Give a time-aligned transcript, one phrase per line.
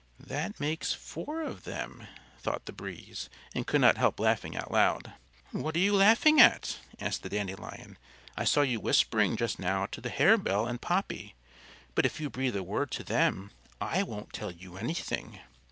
[0.19, 2.07] "That makes four of them,"
[2.39, 5.13] thought the Breeze, and could not help laughing out loud.
[5.51, 7.99] "What are you laughing at?" asked the Dandelion.
[8.35, 11.35] "I saw you whispering just now to the Harebell and Poppy;
[11.93, 15.37] but if you breathe a word to them, I won't tell you anything."